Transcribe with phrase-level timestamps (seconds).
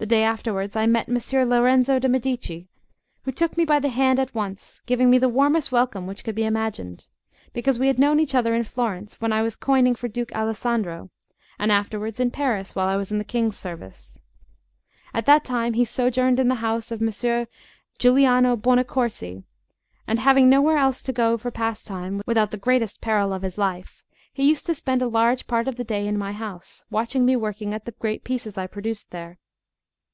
[0.00, 2.70] The day afterwards I met Messer Lorenzo de' Medici,
[3.24, 6.34] who took me by the hand at once, giving me the warmest welcome which could
[6.34, 7.06] be imagined,
[7.52, 11.10] because we had known each other in Florence when I was coining for Duke Alessandro,
[11.58, 14.18] and afterwards in Paris while I was in the King's service.
[15.12, 17.46] At that time he sojourned in the house of Messer
[17.98, 19.44] Giuliano Buonaccorsi,
[20.06, 24.02] and having nowhere else to go for pastime without the greatest peril of his life,
[24.32, 27.36] he used to spend a large part of the day in my house, watching me
[27.36, 29.36] working at the great pieces I produced there.